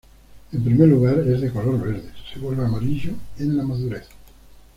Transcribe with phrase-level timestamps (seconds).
[0.51, 4.07] En primer lugar, es de color verde, se vuelve a amarillo en la madurez.